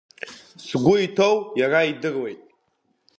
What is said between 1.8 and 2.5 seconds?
идыруеит.